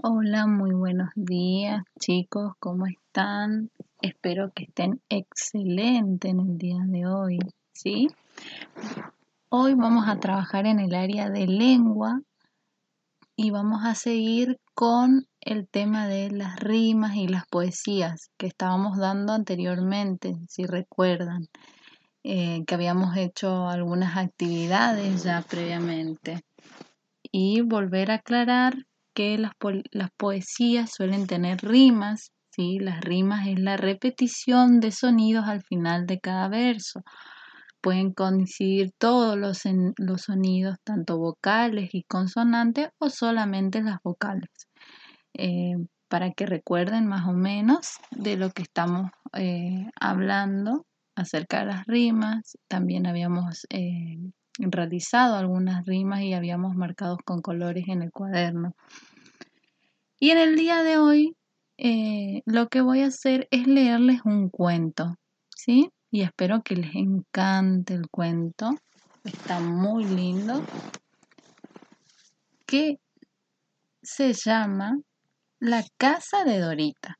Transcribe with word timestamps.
Hola, 0.00 0.46
muy 0.46 0.70
buenos 0.74 1.08
días 1.16 1.82
chicos, 1.98 2.52
¿cómo 2.60 2.86
están? 2.86 3.68
Espero 4.00 4.52
que 4.54 4.62
estén 4.62 5.02
excelentes 5.08 6.30
en 6.30 6.38
el 6.38 6.56
día 6.56 6.78
de 6.86 7.06
hoy, 7.06 7.40
¿sí? 7.72 8.06
Hoy 9.48 9.74
vamos 9.74 10.06
a 10.06 10.20
trabajar 10.20 10.66
en 10.66 10.78
el 10.78 10.94
área 10.94 11.30
de 11.30 11.48
lengua 11.48 12.22
y 13.34 13.50
vamos 13.50 13.84
a 13.84 13.96
seguir 13.96 14.60
con 14.72 15.26
el 15.40 15.66
tema 15.66 16.06
de 16.06 16.30
las 16.30 16.60
rimas 16.60 17.16
y 17.16 17.26
las 17.26 17.44
poesías 17.48 18.30
que 18.36 18.46
estábamos 18.46 18.98
dando 18.98 19.32
anteriormente, 19.32 20.36
si 20.48 20.64
recuerdan, 20.64 21.48
eh, 22.22 22.62
que 22.68 22.74
habíamos 22.76 23.16
hecho 23.16 23.68
algunas 23.68 24.16
actividades 24.16 25.24
ya 25.24 25.42
previamente. 25.42 26.44
Y 27.32 27.62
volver 27.62 28.12
a 28.12 28.14
aclarar 28.14 28.87
que 29.18 29.36
las, 29.36 30.10
poesías 30.16 30.92
suelen 30.92 31.26
tener 31.26 31.58
rimas, 31.60 32.30
¿sí? 32.52 32.78
Las 32.78 33.00
rimas 33.00 33.48
es 33.48 33.58
la 33.58 33.76
repetición 33.76 34.78
de 34.78 34.92
sonidos 34.92 35.48
al 35.48 35.60
final 35.64 36.06
de 36.06 36.20
cada 36.20 36.48
verso. 36.48 37.02
Pueden 37.80 38.12
coincidir 38.12 38.92
todos 38.96 39.36
los, 39.36 39.62
los 39.96 40.22
sonidos, 40.22 40.76
tanto 40.84 41.18
vocales 41.18 41.90
y 41.94 42.04
consonantes, 42.04 42.90
o 42.98 43.10
solamente 43.10 43.82
las 43.82 43.98
vocales. 44.04 44.50
Eh, 45.34 45.74
para 46.06 46.30
que 46.30 46.46
recuerden 46.46 47.08
más 47.08 47.26
o 47.26 47.32
menos 47.32 47.94
de 48.12 48.36
lo 48.36 48.50
que 48.50 48.62
estamos 48.62 49.10
eh, 49.36 49.90
hablando 50.00 50.86
acerca 51.16 51.58
de 51.58 51.66
las 51.66 51.86
rimas. 51.86 52.56
También 52.68 53.08
habíamos 53.08 53.66
eh, 53.70 54.30
realizado 54.58 55.36
algunas 55.36 55.84
rimas 55.86 56.22
y 56.22 56.34
habíamos 56.34 56.74
marcado 56.74 57.16
con 57.24 57.40
colores 57.40 57.84
en 57.88 58.02
el 58.02 58.10
cuaderno. 58.10 58.74
Y 60.20 60.30
en 60.30 60.38
el 60.38 60.56
día 60.56 60.82
de 60.82 60.98
hoy 60.98 61.36
eh, 61.80 62.42
lo 62.44 62.68
que 62.68 62.80
voy 62.80 63.02
a 63.02 63.06
hacer 63.06 63.46
es 63.52 63.68
leerles 63.68 64.22
un 64.24 64.48
cuento, 64.50 65.14
¿sí? 65.54 65.90
Y 66.10 66.22
espero 66.22 66.62
que 66.62 66.74
les 66.74 66.94
encante 66.96 67.94
el 67.94 68.08
cuento. 68.10 68.70
Está 69.22 69.60
muy 69.60 70.04
lindo. 70.04 70.64
Que 72.66 72.98
se 74.02 74.32
llama 74.32 74.98
La 75.60 75.84
casa 75.96 76.44
de 76.44 76.58
Dorita. 76.58 77.16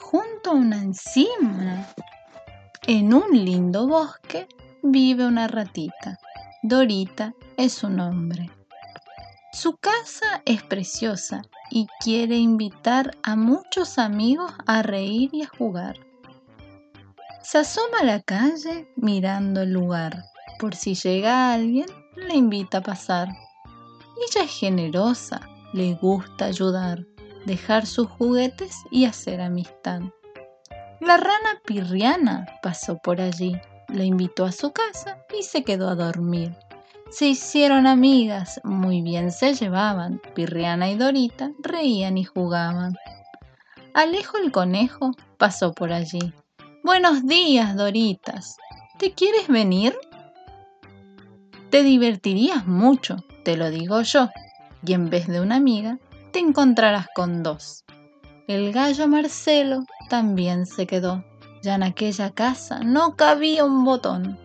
Junto 0.00 0.50
a 0.50 0.54
una 0.54 0.82
encima, 0.82 1.86
en 2.86 3.12
un 3.12 3.30
lindo 3.32 3.86
bosque, 3.86 4.48
vive 4.82 5.26
una 5.26 5.48
ratita. 5.48 6.18
Dorita 6.62 7.34
es 7.56 7.74
su 7.74 7.90
nombre. 7.90 8.50
Su 9.52 9.76
casa 9.76 10.42
es 10.44 10.62
preciosa 10.62 11.42
y 11.70 11.86
quiere 12.02 12.36
invitar 12.36 13.16
a 13.22 13.36
muchos 13.36 13.98
amigos 13.98 14.52
a 14.66 14.82
reír 14.82 15.30
y 15.32 15.42
a 15.42 15.48
jugar. 15.48 15.96
Se 17.42 17.58
asoma 17.58 17.98
a 18.00 18.04
la 18.04 18.20
calle 18.20 18.88
mirando 18.96 19.62
el 19.62 19.72
lugar. 19.72 20.24
Por 20.58 20.74
si 20.74 20.94
llega 20.94 21.52
alguien, 21.52 21.86
le 22.16 22.36
invita 22.36 22.78
a 22.78 22.82
pasar. 22.82 23.28
Ella 24.28 24.44
es 24.44 24.58
generosa, 24.58 25.40
le 25.72 25.94
gusta 25.94 26.46
ayudar, 26.46 27.06
dejar 27.46 27.86
sus 27.86 28.08
juguetes 28.08 28.76
y 28.90 29.04
hacer 29.04 29.40
amistad. 29.40 30.02
La 31.00 31.16
rana 31.16 31.60
pirriana 31.64 32.46
pasó 32.62 32.98
por 32.98 33.22
allí, 33.22 33.58
la 33.88 34.04
invitó 34.04 34.44
a 34.44 34.52
su 34.52 34.72
casa 34.72 35.18
y 35.36 35.42
se 35.42 35.64
quedó 35.64 35.88
a 35.88 35.94
dormir. 35.94 36.54
Se 37.10 37.26
hicieron 37.26 37.86
amigas, 37.86 38.60
muy 38.64 39.00
bien 39.00 39.32
se 39.32 39.54
llevaban. 39.54 40.20
Pirriana 40.34 40.90
y 40.90 40.96
Dorita 40.96 41.52
reían 41.58 42.18
y 42.18 42.24
jugaban. 42.24 42.96
Alejo 43.94 44.36
el 44.36 44.52
conejo 44.52 45.12
pasó 45.38 45.72
por 45.72 45.92
allí. 45.92 46.34
Buenos 46.84 47.26
días, 47.26 47.74
Doritas. 47.76 48.58
¿Te 48.98 49.12
quieres 49.12 49.48
venir? 49.48 49.96
Te 51.70 51.82
divertirías 51.82 52.66
mucho, 52.66 53.16
te 53.44 53.56
lo 53.56 53.70
digo 53.70 54.02
yo, 54.02 54.28
y 54.86 54.92
en 54.92 55.08
vez 55.08 55.26
de 55.26 55.40
una 55.40 55.56
amiga, 55.56 55.98
te 56.30 56.40
encontrarás 56.40 57.06
con 57.14 57.42
dos. 57.42 57.84
El 58.50 58.72
gallo 58.72 59.06
Marcelo 59.06 59.84
también 60.08 60.66
se 60.66 60.84
quedó. 60.84 61.24
Ya 61.62 61.76
en 61.76 61.84
aquella 61.84 62.30
casa 62.30 62.80
no 62.80 63.14
cabía 63.14 63.64
un 63.64 63.84
botón. 63.84 64.40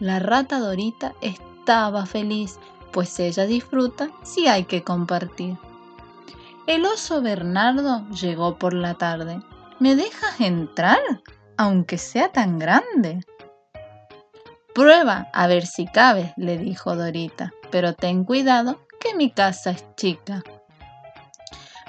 La 0.00 0.18
rata 0.18 0.58
Dorita 0.58 1.14
estaba 1.20 2.04
feliz, 2.04 2.58
pues 2.90 3.20
ella 3.20 3.46
disfruta 3.46 4.10
si 4.24 4.48
hay 4.48 4.64
que 4.64 4.82
compartir. 4.82 5.56
El 6.66 6.84
oso 6.84 7.22
Bernardo 7.22 8.04
llegó 8.08 8.58
por 8.58 8.74
la 8.74 8.94
tarde. 8.94 9.40
¿Me 9.78 9.94
dejas 9.94 10.40
entrar, 10.40 10.98
aunque 11.56 11.96
sea 11.96 12.32
tan 12.32 12.58
grande? 12.58 13.20
Prueba 14.74 15.28
a 15.32 15.46
ver 15.46 15.64
si 15.64 15.86
cabe, 15.86 16.34
le 16.36 16.58
dijo 16.58 16.96
Dorita, 16.96 17.52
pero 17.70 17.94
ten 17.94 18.24
cuidado 18.24 18.80
que 18.98 19.14
mi 19.14 19.30
casa 19.30 19.70
es 19.70 19.84
chica. 19.94 20.42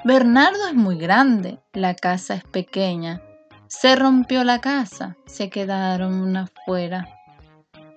Bernardo 0.05 0.67
es 0.67 0.75
muy 0.75 0.99
grande, 0.99 1.57
la 1.73 1.95
casa 1.95 2.35
es 2.35 2.43
pequeña. 2.43 3.23
Se 3.65 3.95
rompió 3.95 4.43
la 4.43 4.61
casa, 4.61 5.17
se 5.25 5.49
quedaron 5.49 6.37
afuera. 6.37 7.09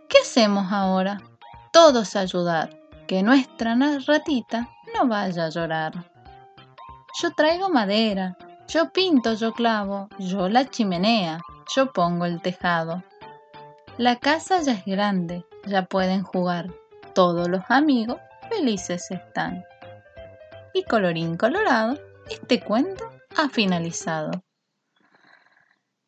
¿Qué 0.08 0.20
hacemos 0.22 0.72
ahora? 0.72 1.20
todos 1.70 2.16
ayudar, 2.16 2.70
que 3.06 3.22
nuestra 3.22 3.76
ratita 4.06 4.70
no 4.94 5.06
vaya 5.06 5.44
a 5.44 5.48
llorar. 5.50 6.10
Yo 7.20 7.30
traigo 7.34 7.68
madera, 7.68 8.38
yo 8.68 8.90
pinto, 8.90 9.34
yo 9.34 9.52
clavo, 9.52 10.08
yo 10.18 10.48
la 10.48 10.64
chimenea, 10.64 11.42
yo 11.76 11.92
pongo 11.92 12.24
el 12.24 12.40
tejado. 12.40 13.02
La 13.98 14.16
casa 14.16 14.62
ya 14.62 14.72
es 14.72 14.86
grande, 14.86 15.44
ya 15.66 15.84
pueden 15.84 16.22
jugar, 16.22 16.72
todos 17.14 17.48
los 17.48 17.64
amigos 17.68 18.16
felices 18.48 19.10
están. 19.10 19.62
Y 20.78 20.84
colorín 20.84 21.36
colorado, 21.36 21.98
este 22.30 22.60
cuento 22.60 23.10
ha 23.36 23.48
finalizado. 23.48 24.30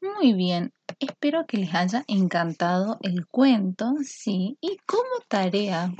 Muy 0.00 0.32
bien, 0.32 0.72
espero 1.00 1.44
que 1.44 1.56
les 1.56 1.74
haya 1.74 2.04
encantado 2.06 2.96
el 3.02 3.26
cuento, 3.26 3.94
sí, 4.04 4.58
y 4.60 4.76
como 4.86 5.10
tarea 5.26 5.92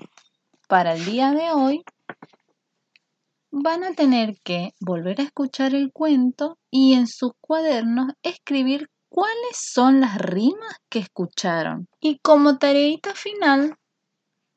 para 0.69 0.93
el 0.93 1.05
día 1.05 1.33
de 1.33 1.51
hoy 1.51 1.83
van 3.51 3.83
a 3.83 3.93
tener 3.95 4.37
que 4.45 4.73
volver 4.79 5.21
a 5.21 5.25
escuchar 5.25 5.75
el 5.75 5.91
cuento 5.93 6.57
y 6.71 6.95
en 6.95 7.09
sus 7.09 7.33
cuadernos 7.41 8.13
escribir 8.23 8.89
cuáles 9.09 9.57
son 9.57 10.01
las 10.01 10.17
rimas 10.17 10.77
que 10.89 11.01
escucharon. 11.01 11.89
Y 12.01 12.21
como 12.21 12.59
tareita 12.59 13.17
final, 13.17 13.75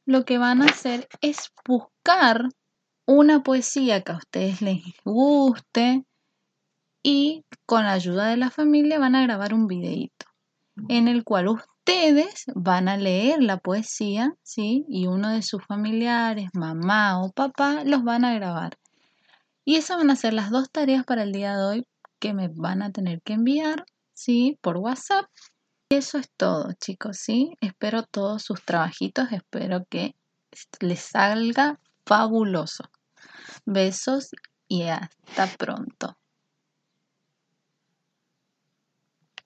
lo 0.06 0.24
que 0.24 0.38
van 0.38 0.62
a 0.62 0.66
hacer 0.66 1.08
es 1.20 1.52
buscar 1.68 2.50
una 3.06 3.44
poesía 3.44 4.02
que 4.02 4.12
a 4.12 4.18
ustedes 4.18 4.62
les 4.62 4.82
guste 5.04 6.06
y 7.04 7.44
con 7.66 7.84
la 7.84 7.94
ayuda 7.94 8.28
de 8.28 8.38
la 8.38 8.50
familia 8.50 9.00
van 9.00 9.16
a 9.16 9.24
grabar 9.24 9.54
un 9.54 9.68
videito 9.68 10.26
en 10.90 11.08
el 11.08 11.24
cual 11.24 11.50
ustedes 11.50 12.46
van 12.56 12.88
a 12.88 12.98
leer 12.98 13.44
la 13.44 13.58
poesía, 13.58 14.34
¿sí? 14.42 14.86
Y 14.88 15.08
uno 15.08 15.30
de 15.30 15.42
sus 15.42 15.64
familiares, 15.66 16.50
mamá 16.54 17.22
o 17.22 17.32
papá, 17.32 17.84
los 17.84 18.04
van 18.04 18.26
a 18.26 18.34
grabar. 18.34 18.78
Y 19.66 19.76
esas 19.76 19.98
van 19.98 20.10
a 20.10 20.16
ser 20.16 20.34
las 20.34 20.50
dos 20.50 20.72
tareas 20.72 21.06
para 21.06 21.24
el 21.24 21.32
día 21.32 21.56
de 21.56 21.64
hoy 21.64 21.88
que 22.20 22.34
me 22.34 22.50
van 22.50 22.82
a 22.82 22.92
tener 22.92 23.22
que 23.22 23.34
enviar, 23.34 23.86
¿sí? 24.14 24.58
Por 24.62 24.78
WhatsApp. 24.78 25.26
Y 25.90 25.96
eso 25.96 26.18
es 26.18 26.32
todo, 26.36 26.72
chicos, 26.74 27.18
¿sí? 27.18 27.56
Espero 27.62 28.04
todos 28.04 28.44
sus 28.44 28.64
trabajitos, 28.64 29.32
espero 29.32 29.86
que 29.90 30.16
les 30.80 31.02
salga 31.02 31.80
fabuloso. 32.06 32.84
Besos 33.66 34.30
y 34.68 34.84
hasta 34.84 35.48
pronto. 35.58 36.18